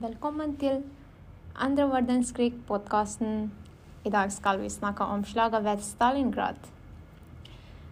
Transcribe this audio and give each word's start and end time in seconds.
Välkommen 0.00 0.56
till 0.56 0.82
andra 1.54 1.86
verdenskrig-podkasten. 1.86 3.50
I 4.04 4.10
dag 4.10 4.32
ska 4.32 4.52
vi 4.52 4.70
snacka 4.70 5.04
om 5.04 5.24
slaget 5.24 5.84
Stalingrad. 5.84 6.54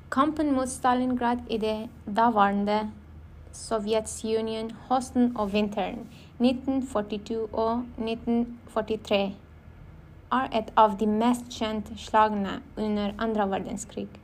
Kampen 0.09 0.53
mot 0.53 0.69
Stalingrad 0.69 1.39
i 1.49 1.59
det 1.59 1.89
daværende 2.05 2.91
Sovjetunionen 3.53 4.75
hösten 4.89 5.37
och 5.37 5.55
vintern 5.55 6.07
1942 6.39 7.35
och 7.35 7.79
1943 8.09 9.33
är 10.31 10.49
ett 10.53 10.73
av 10.75 10.97
de 10.97 11.07
mest 11.07 11.53
kända 11.53 11.95
slagna 11.97 12.51
under 12.77 13.15
andra 13.19 13.47
världskriget. 13.47 14.21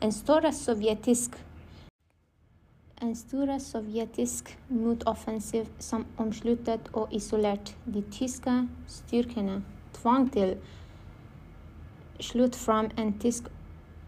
En 0.00 0.12
stor 0.12 0.50
sovjetisk 0.52 1.32
en 3.00 3.16
stor 3.16 3.58
sovjetisk 3.58 4.58
motoffensiv 4.68 5.68
som 5.78 6.04
omslutit 6.16 6.88
och 6.88 7.12
isolerat 7.12 7.74
de 7.84 8.02
tyska 8.02 8.68
styrkorna, 8.86 9.62
tvang 9.92 10.28
till 10.28 10.56
slut 12.18 12.56
fram 12.56 12.90
en 12.96 13.12
tysk 13.18 13.44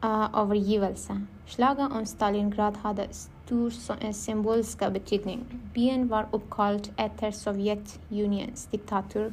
uh, 0.04 0.38
övergivelse. 0.40 1.20
Slaget 1.46 1.92
om 1.92 2.06
Stalingrad 2.06 2.76
hade 2.76 3.08
stor 3.12 3.72
eh, 4.00 4.12
symbolisk 4.12 4.78
betydning. 4.78 5.44
Byn 5.74 6.08
var 6.08 6.28
uppkallad 6.32 6.88
efter 6.96 7.30
Sovjetunions 7.30 8.66
diktator 8.66 9.32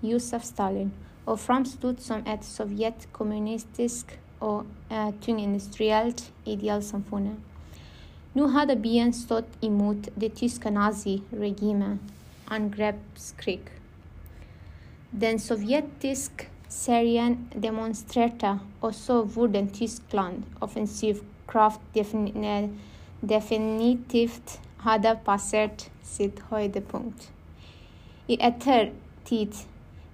Josef 0.00 0.44
Stalin 0.44 0.92
och 1.24 1.40
framstod 1.40 2.00
som 2.00 2.26
ett 2.26 2.44
sovjetkommunistiskt 2.44 4.18
och 4.38 4.64
uh, 4.92 5.10
tungindustriellt 5.20 6.32
idealsamfund. 6.44 7.49
Nu 8.32 8.46
hade 8.46 8.76
byn 8.76 9.12
stått 9.12 9.64
emot 9.64 10.08
det 10.14 10.30
tyska 10.30 10.70
naziregimen, 10.70 11.98
angreppskrig. 12.44 13.60
Den 15.10 15.40
sovjetiska 15.40 16.44
serien 16.68 17.50
demonstrerade 17.54 18.58
och 18.80 18.94
så 18.94 19.22
vurden 19.22 19.68
Tyskland 19.68 20.42
offensiv 20.58 21.20
kraft 21.46 21.80
definitivt 23.20 24.60
hade 24.76 25.16
passerat 25.24 25.90
sitt 26.02 26.40
höjdpunkt. 26.40 27.32
I 28.26 28.42
ettertid 28.42 29.54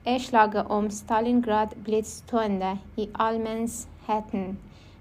är 0.04 0.18
slaget 0.18 0.66
om 0.66 0.90
Stalingrad 0.90 1.68
blitt 1.76 2.06
stående 2.06 2.78
i 2.96 3.08
allmänhetens 3.12 3.88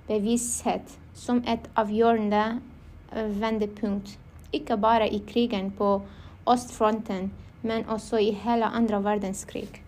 bevissthet 0.07 0.99
som 1.13 1.43
ett 1.43 1.69
avgörande 1.73 2.59
vändpunkt, 3.23 4.19
icke 4.51 4.77
bara 4.77 5.07
i 5.07 5.19
krigen 5.19 5.71
på 5.71 6.01
östfronten, 6.45 7.31
men 7.61 7.89
också 7.89 8.19
i 8.19 8.31
hela 8.31 8.65
andra 8.65 8.99
verdenskrig. 8.99 9.83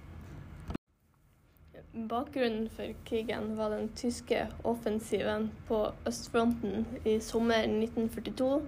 Bakgrunden 1.91 2.69
för 2.69 2.95
krigen 3.05 3.57
var 3.57 3.69
den 3.69 3.89
tyska 3.89 4.47
offensiven 4.61 5.51
på 5.67 5.91
östfronten 6.05 6.85
i 7.03 7.19
sommaren 7.19 7.83
1942. 7.83 8.61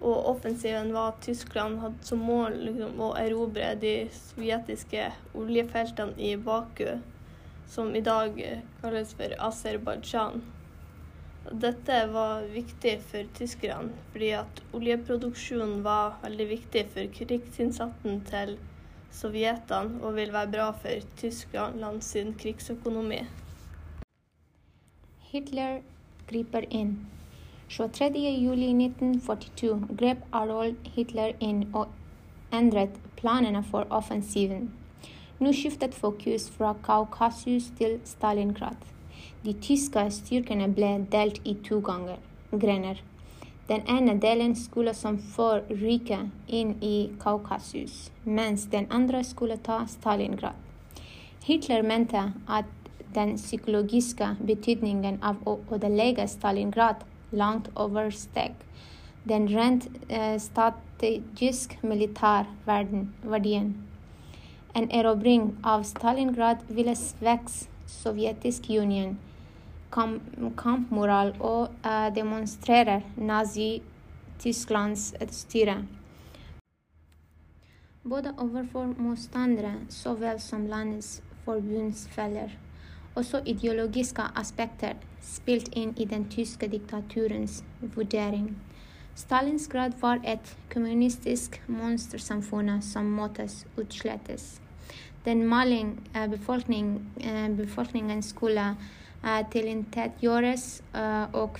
och 0.00 0.30
offensiven 0.30 0.92
var 0.92 1.08
att 1.08 1.22
Tyskland 1.22 1.78
hade 1.78 1.94
som 2.02 2.18
mål 2.18 2.52
liksom, 2.64 3.00
att 3.00 3.18
erobra 3.18 3.74
de 3.74 4.08
sovjetiska 4.12 5.12
oljefälten 5.34 6.18
i 6.18 6.36
Baku, 6.36 6.98
som 7.68 7.96
idag 7.96 8.62
kallas 8.80 9.14
för 9.14 9.34
Azerbajdzjan. 9.38 10.42
Dette 11.52 12.06
var 12.10 12.42
viktig 12.50 12.96
for 13.06 13.22
tyskerne, 13.38 13.92
fordi 14.12 14.30
at 14.34 14.62
oljeproduksjonen 14.74 15.84
var 15.84 16.16
veldig 16.24 16.48
viktig 16.50 16.86
for 16.90 17.06
krigsinnsatsen 17.14 18.20
til 18.26 18.56
sovjetene 19.14 20.00
og 20.02 20.16
vil 20.16 20.32
være 20.34 20.50
bra 20.56 20.72
for 20.80 21.04
Tyskland 21.20 22.02
sin 22.02 22.34
krigsøkonomi. 22.40 23.20
Hitler 25.30 25.80
griper 26.26 26.66
inn. 26.70 27.06
23.07.1942 27.70 29.96
grep 29.98 30.18
Adolf 30.32 30.76
Hitler 30.96 31.32
inn 31.42 31.64
og 31.74 31.86
endret 32.54 32.90
planene 33.18 33.62
for 33.70 33.86
offensiven. 33.90 34.70
Nå 35.38 35.52
skiftet 35.52 35.94
fokus 35.94 36.50
fra 36.50 36.74
Kaukasus 36.82 37.70
til 37.78 38.00
Stalingrad. 38.04 38.95
De 39.42 39.52
tyska 39.52 40.10
styrkorna 40.10 40.68
blev 40.68 41.10
delt 41.10 41.40
i 41.44 41.54
två 41.54 41.80
gånger, 41.80 42.18
grenar. 42.50 43.02
Den 43.66 43.80
ena 43.86 44.14
delen 44.14 44.56
skulle 44.56 44.94
som 44.94 45.18
förr 45.18 45.64
rycka 45.68 46.30
in 46.46 46.82
i 46.82 47.10
Kaukasus, 47.20 48.10
medan 48.24 48.58
den 48.70 48.86
andra 48.90 49.24
skulle 49.24 49.56
ta 49.56 49.86
Stalingrad. 49.86 50.52
Hitler 51.44 51.82
menade 51.82 52.32
att 52.46 52.66
den 53.12 53.36
psykologiska 53.36 54.36
betydningen 54.42 55.22
av 55.22 55.48
att 55.48 55.72
ödelägga 55.72 56.28
Stalingrad 56.28 56.96
långt 57.30 57.68
översteg 57.76 58.54
den 59.28 59.48
rent 59.48 59.88
eh, 60.08 60.38
strategisk 60.38 61.78
militærverdien. 61.82 63.74
En 64.72 64.90
erobring 64.90 65.56
av 65.62 65.82
Stalingrad 65.82 66.56
ville 66.68 66.94
svekke 66.96 67.66
Sovjetisk 67.86 68.70
Union 68.70 69.18
kamp, 69.90 70.22
kampmoral 70.56 71.34
och 71.40 71.86
äh, 71.86 72.14
demonstrerar 72.14 73.02
Nazi-Tysklands 73.16 75.14
styre. 75.30 75.86
Både 78.02 78.34
overfor 78.38 78.94
motståndare 78.98 79.74
såväl 79.88 80.40
som 80.40 80.66
landets 80.66 81.22
förbundsfällor 81.44 82.50
och 83.14 83.26
så 83.26 83.40
ideologiska 83.44 84.22
aspekter 84.34 84.96
spilt 85.20 85.68
in 85.68 85.94
i 85.96 86.04
den 86.04 86.30
tyska 86.30 86.68
diktaturens 86.68 87.64
värdering. 87.80 88.56
Stalingrad 89.14 89.92
var 90.00 90.20
ett 90.24 90.56
kommunistiskt 90.72 91.60
monstersamfund 91.68 92.84
som 92.84 93.10
måtte 93.10 93.48
utslettes. 93.76 94.60
Den 95.26 95.46
maling 95.46 95.98
eh, 96.14 96.28
befolkning, 96.28 97.10
eh, 97.20 97.48
befolkningen 97.48 98.22
skulle 98.22 98.74
eh, 99.24 99.48
tillintetgöras 99.50 100.82
och 101.32 101.58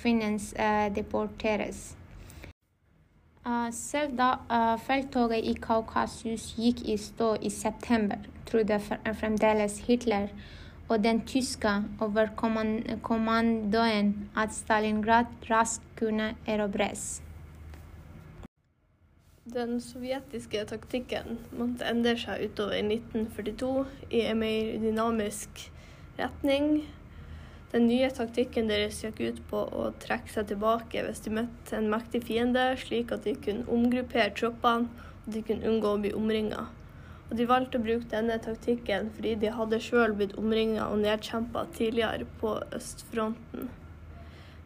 eh, 0.53 0.93
deporteras. 0.93 1.97
kvinnen 3.73 4.39
fälttåget 4.87 5.45
i 5.45 5.55
Kaukasus 5.55 6.59
gick 6.59 6.89
i 6.89 6.99
stå 6.99 7.37
i 7.37 7.51
september, 7.51 8.19
trodde 8.51 8.81
framdeles 9.21 9.81
Hitler 9.81 10.29
och 10.87 11.01
den 11.01 11.21
tyska 11.21 11.85
överkommandoen 12.01 14.29
att 14.35 14.55
Stalingrad 14.55 15.27
raskt 15.43 15.83
kunde 15.97 16.35
erobras. 16.47 17.23
Den 19.57 19.79
sovjetiske 19.81 20.67
taktikken 20.69 21.39
måtte 21.57 21.87
endre 21.89 22.13
seg 22.21 22.51
utover 22.51 22.77
1942 22.77 23.87
i 24.13 24.27
en 24.29 24.43
mer 24.43 24.75
dynamisk 24.83 25.71
retning 26.19 26.83
den 27.73 27.89
nye 27.91 28.07
taktikken 28.15 28.69
deres 28.71 29.03
gikk 29.03 29.19
ut 29.21 29.39
på 29.51 29.59
å 29.75 29.89
trekke 30.01 30.31
seg 30.31 30.47
tilbake 30.53 31.03
hvis 31.03 31.25
de 31.25 31.33
møtte 31.39 31.75
en 31.77 31.89
mektig 31.93 32.23
fiende, 32.29 32.63
slik 32.79 33.11
at 33.13 33.27
de 33.27 33.35
kunne 33.47 33.67
omgruppere 33.73 34.31
troppene 34.39 34.87
og 35.25 35.33
de 35.35 35.43
kunne 35.49 35.67
unngå 35.73 35.91
å 35.93 36.03
bli 36.05 36.13
omringa. 36.17 36.69
Og 37.27 37.35
de 37.41 37.49
valgte 37.51 37.81
å 37.81 37.85
bruke 37.85 38.07
denne 38.13 38.39
taktikken 38.45 39.11
fordi 39.17 39.35
de 39.43 39.51
hadde 39.57 39.83
sjøl 39.83 40.15
blitt 40.17 40.37
omringa 40.39 40.87
og 40.93 41.03
nedkjempa 41.03 41.67
tidligere 41.75 42.29
på 42.41 42.55
østfronten. 42.79 43.67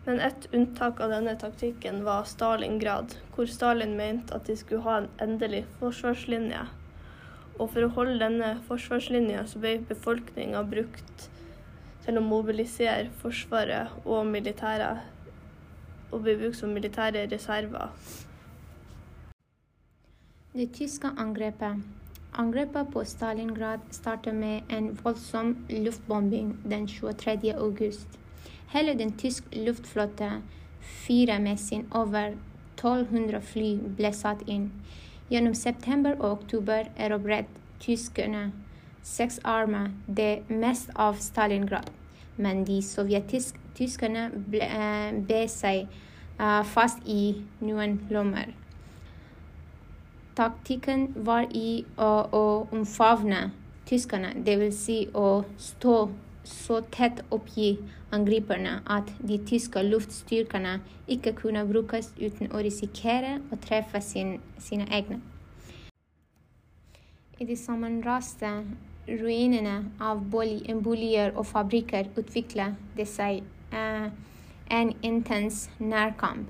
Men 0.05 0.21
ett 0.21 0.49
unntak 0.53 1.01
av 1.01 1.11
denne 1.11 1.37
taktikken 1.37 2.05
var 2.05 2.25
Stalingrad, 2.25 3.15
hvor 3.35 3.47
Stalin 3.47 3.97
mente 3.97 4.35
at 4.35 4.47
de 4.47 4.57
skulle 4.57 4.81
ha 4.87 4.97
en 5.03 5.09
endelig 5.21 5.67
forsvarslinje. 5.81 6.63
Og 7.59 7.69
for 7.75 7.85
å 7.85 7.93
holde 7.99 8.17
denne 8.23 8.55
forsvarslinja 8.69 9.45
så 9.51 9.61
ble 9.61 9.75
befolkninga 9.91 10.63
brukt 10.65 11.29
til 12.07 12.17
å 12.17 12.25
mobilisere 12.25 13.11
Forsvaret 13.21 13.93
og 14.07 14.25
militæret 14.27 15.05
og 16.11 16.25
bli 16.25 16.37
brukt 16.41 16.59
som 16.59 16.73
militære 16.75 17.27
reserver. 17.31 17.93
Det 20.57 20.71
tyska 20.75 21.13
angrepet 21.21 21.85
Angrepet 22.41 22.93
på 22.95 23.05
Stalingrad 23.05 23.85
startet 23.91 24.35
med 24.35 24.63
en 24.71 24.93
voldsom 25.03 25.57
luftbombing 25.69 26.57
den 26.65 26.89
23. 26.89 27.53
august. 27.59 28.20
Hela 28.73 28.95
den 28.95 29.13
tyska 29.13 29.47
luftflottan, 29.51 30.43
fire 30.81 31.39
med 31.39 31.61
sin 31.61 31.91
över 31.95 32.37
1200 32.77 33.41
fly, 33.41 33.79
blev 33.79 34.13
satt 34.13 34.49
in. 34.49 34.71
Genom 35.29 35.55
september 35.55 36.23
och 36.23 36.33
oktober 36.33 36.91
erobret 36.97 37.47
tyskarna 37.79 38.51
sex 39.03 39.41
armar, 39.43 39.93
det 40.07 40.43
mest 40.49 40.91
av 40.95 41.15
Stalingrad 41.15 41.91
men 42.41 42.65
de 42.65 42.83
sovjetiska 42.83 43.59
tyskarna 43.75 44.31
ble, 44.35 44.61
eh, 44.61 45.13
sig 45.49 45.89
eh, 46.39 46.63
fast 46.63 46.99
i 47.09 47.43
noen 47.59 47.99
lommer. 48.11 48.55
Taktiken 50.35 51.15
var 51.17 51.43
i 51.53 51.85
att 51.97 52.33
å 52.35 52.67
tyskarna, 53.85 54.29
det 54.45 54.57
vill 54.57 54.77
säga 54.77 55.19
att 55.19 55.47
stå 55.59 56.09
så 56.45 56.81
tätt 56.81 57.23
uppge 57.31 57.77
angriparna 58.11 58.81
att 58.85 59.13
de 59.19 59.39
tyska 59.39 59.83
luftstyrkorna 59.83 60.81
icke 61.07 61.33
kunde 61.33 61.65
brukas 61.65 62.13
utan 62.19 62.53
att 62.53 62.63
riskera 62.63 63.41
att 63.51 63.63
träffa 63.63 64.01
sin, 64.01 64.41
sina 64.59 64.87
egna. 64.91 65.21
I 67.39 67.45
de 67.45 67.57
sammanrasta 67.57 68.65
ruinerna 69.07 69.85
av 70.01 70.25
boliger 70.83 71.39
och 71.39 71.47
fabriker 71.47 72.09
utvecklade 72.17 72.75
det 72.97 73.07
seg 73.07 73.43
eh, 73.73 74.07
en 74.69 74.93
intens 75.01 75.71
närkamp. 75.79 76.49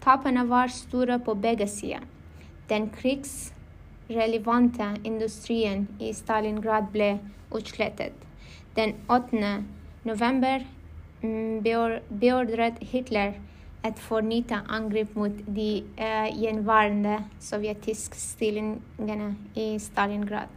Tapparna 0.00 0.44
var 0.44 0.68
stora 0.68 1.18
på 1.18 1.34
bägge 1.34 1.66
sidor. 1.66 2.00
Den 2.68 2.90
krigsrelevanta 2.90 4.96
industrin 5.02 5.86
i 5.98 6.14
Stalingrad 6.14 6.86
blev 6.92 7.18
utslätad. 7.54 8.12
Den 8.74 8.94
8. 9.08 9.64
november 10.02 10.66
mm, 11.22 11.62
beordrade 12.08 12.76
Hitler 12.80 13.40
ett 13.82 13.98
förnyat 13.98 14.62
angrepp 14.68 15.14
mot 15.14 15.32
de 15.46 15.82
uh, 17.06 17.20
sovjetiska 17.38 18.14
ställningarna 18.14 19.34
i 19.54 19.78
Stalingrad. 19.78 20.48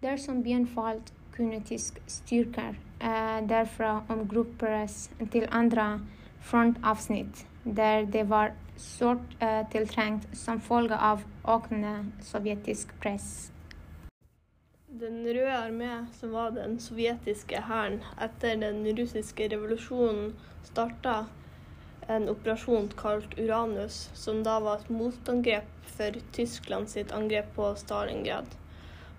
Dersom 0.00 0.44
som 0.44 0.66
falt, 0.66 1.12
kunde 1.32 1.60
tyska 1.60 2.00
styrkor 2.06 2.76
uh, 3.02 3.36
eh, 3.36 3.46
därför 3.46 4.00
omgrupperas 4.08 5.10
till 5.30 5.46
andra 5.50 6.00
frontavsnitt, 6.40 7.46
där 7.62 8.02
det 8.02 8.22
var 8.22 8.52
svårt 8.76 9.42
uh, 9.42 9.70
tillträngt 9.70 10.38
som 10.38 10.60
följd 10.60 10.92
av 10.92 11.22
ökande 11.44 12.04
sovjetisk 12.22 13.00
press. 13.00 13.52
Den 14.90 15.34
röda 15.34 15.58
armé, 15.58 16.06
som 16.12 16.30
var 16.32 16.50
den 16.50 16.78
sovjetiske 16.80 17.60
hæren 17.60 17.98
etter 18.24 18.54
den 18.56 18.86
russiske 18.96 19.48
revolusjonen, 19.52 20.30
starta 20.64 21.26
en 22.08 22.24
operasjon 22.32 22.88
kalt 22.96 23.36
Uranus, 23.36 23.98
som 24.16 24.40
da 24.46 24.54
var 24.64 24.80
et 24.80 24.88
motangrep 24.88 25.68
for 25.98 26.16
Tyskland 26.32 26.88
sitt 26.88 27.12
angrep 27.12 27.52
på 27.58 27.68
Stalingrad. 27.76 28.56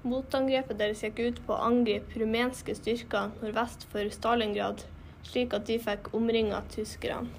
Motangrepet 0.02 0.82
deres 0.82 1.06
gikk 1.06 1.22
ut 1.22 1.44
på 1.46 1.54
å 1.54 1.70
angripe 1.70 2.18
rumenske 2.18 2.74
styrker 2.74 3.30
nordvest 3.44 3.86
for 3.94 4.10
Stalingrad, 4.18 4.88
slik 5.22 5.54
at 5.54 5.70
de 5.70 5.78
fikk 5.86 6.10
omringa 6.18 6.66
tyskerne. 6.74 7.30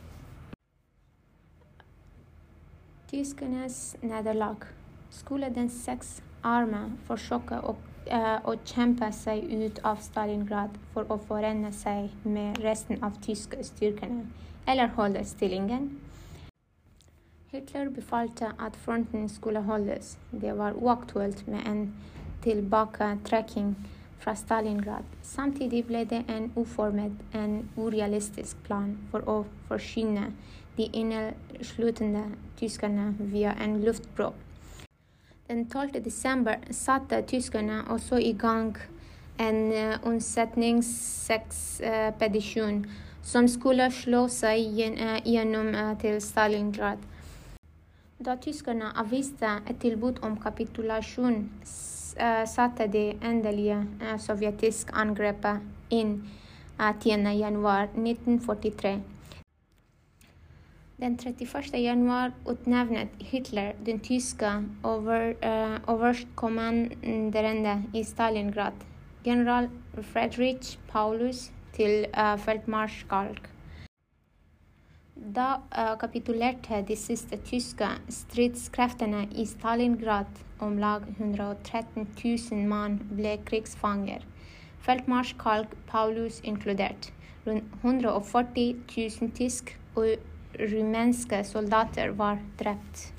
Tyskernes 3.10 3.96
nederlag. 4.06 4.70
Skulle 5.10 5.50
den 5.50 5.66
seks 5.82 6.20
arme 6.46 6.92
forsøke 7.10 7.58
å 7.66 7.74
Eh, 8.06 8.36
och 8.42 8.54
kämpa 8.64 9.12
sig 9.12 9.54
ut 9.54 9.78
av 9.78 9.96
Stalingrad 9.96 10.70
för 10.94 11.14
att 11.14 11.24
förena 11.24 11.72
sig 11.72 12.10
med 12.22 12.58
resten 12.58 13.04
av 13.04 13.10
tyska 13.22 13.64
styrkorna 13.64 14.26
eller 14.66 14.86
hålla 14.86 15.24
stillingen. 15.24 16.00
Hitler 17.50 17.88
befalte 17.88 18.52
att 18.58 18.76
fronten 18.76 19.28
skulle 19.28 19.58
hållas. 19.58 20.18
Det 20.30 20.52
var 20.52 20.72
oaktuellt 20.72 21.46
med 21.46 21.60
en 21.66 21.94
tillbakaträckning 22.42 23.74
från 24.18 24.36
Stalingrad. 24.36 25.04
Samtidigt 25.22 25.86
blev 25.86 26.08
det 26.08 26.24
en 26.26 26.52
oformad, 26.54 27.16
en 27.32 27.68
orealistisk 27.76 28.62
plan 28.62 28.98
för 29.10 29.40
att 29.40 29.46
forsyne 29.68 30.32
de 30.76 30.88
inneslutande 30.92 32.30
tyskarna 32.58 33.14
via 33.18 33.52
en 33.52 33.80
luftbro. 33.80 34.32
Den 35.50 35.66
12. 35.66 35.90
december 36.04 36.58
satte 36.70 37.22
tyskarna 37.22 37.84
också 37.90 38.20
igång 38.20 38.76
en 39.36 39.72
uh, 39.72 39.94
som 43.22 43.48
skulle 43.48 43.90
slå 43.90 44.28
sig 44.28 44.60
gjennom 45.24 45.74
eh, 45.74 46.04
uh, 46.04 46.18
Stalingrad. 46.18 46.98
Då 48.18 48.36
tyskarna 48.36 48.92
avviste 48.96 49.60
ett 49.70 49.80
tillbud 49.80 50.18
om 50.22 50.36
kapitulation 50.36 51.50
uh, 52.20 52.44
satte 52.46 52.86
de 52.86 53.18
endelige 53.22 53.86
sovjetiske 54.18 54.92
angrepet 54.92 55.56
inn 55.88 56.30
10.1.1943. 56.78 59.00
Den 61.00 61.16
31. 61.16 61.72
januari 61.74 62.32
utnämnde 62.46 63.08
Hitler 63.18 63.74
den 63.84 64.00
tyska 64.00 64.64
över, 64.84 65.30
uh, 65.30 65.34
eh, 65.48 65.78
overstkommanderende 65.86 67.82
i 67.94 68.04
Stalingrad, 68.04 68.72
general 69.24 69.68
Friedrich 70.02 70.78
Paulus, 70.92 71.52
till 71.72 72.06
eh, 72.12 72.32
uh, 72.32 72.36
fältmarskalk. 72.36 73.42
Då 75.14 75.62
uh, 75.78 75.98
kapitulerade 75.98 76.82
de 76.86 76.96
sista 76.96 77.36
tyska 77.36 77.88
stridskrafterna 78.08 79.24
i 79.34 79.46
Stalingrad. 79.46 80.26
Omlag 80.58 81.02
113 81.18 82.06
000 82.50 82.66
man 82.66 83.00
blev 83.12 83.44
krigsfanger, 83.44 84.24
Fältmarskalk 84.80 85.68
Paulus 85.86 86.40
inkluderat, 86.40 87.12
runt 87.44 87.64
140 87.82 88.76
000 89.20 89.30
tysk 89.30 89.76
och 89.94 90.04
rumänska 90.60 91.44
soldater 91.44 92.08
var 92.08 92.38
dräpt. 92.58 93.12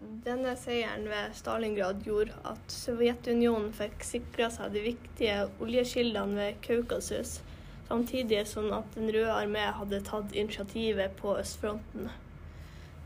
Denna 0.00 0.56
segern 0.56 1.02
vid 1.02 1.34
Stalingrad 1.36 2.06
gjorde 2.06 2.32
att 2.42 2.70
Sovjetunionen 2.70 3.72
fick 3.72 4.04
säkra 4.04 4.50
sig 4.50 4.70
de 4.70 4.80
viktiga 4.80 5.48
oljekildene 5.60 6.46
vid 6.46 6.60
Kaukasus, 6.60 7.42
samtidigt 7.88 8.48
som 8.48 8.72
att 8.72 8.94
Den 8.94 9.12
röda 9.12 9.34
armén 9.34 9.72
hade 9.72 10.00
tagit 10.00 10.32
initiativet 10.34 11.16
på 11.16 11.36
östfronten. 11.36 12.08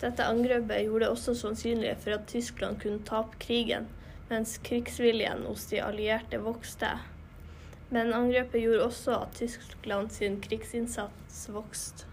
Detta 0.01 0.25
angrepp 0.25 0.83
gjorde 0.83 1.09
också 1.09 1.35
sannolikt 1.35 2.05
för 2.05 2.11
att 2.11 2.21
at 2.21 2.29
Tyskland 2.29 2.83
kunde 2.83 3.05
tappa 3.05 3.35
krigen, 3.39 3.87
medan 4.29 4.45
krigsviljan 4.45 5.43
hos 5.47 5.67
de 5.67 5.81
allierade 5.81 6.39
växte. 6.39 6.89
Men 7.89 8.15
angreppet 8.15 8.63
gjorde 8.63 8.85
också 8.85 9.11
att 9.11 9.35
Tyskland 9.35 10.13
sin 10.13 10.41
växte. 11.49 12.10